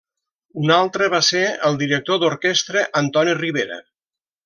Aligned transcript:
Un 0.61 0.73
altre 0.75 1.09
va 1.15 1.19
ser 1.27 1.43
el 1.69 1.79
director 1.83 2.25
d'orquestra 2.25 2.85
Antoni 3.05 3.41
Ribera. 3.47 3.83